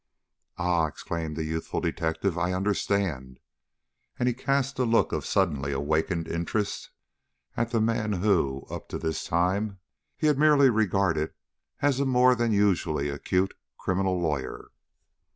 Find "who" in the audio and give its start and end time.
8.13-8.63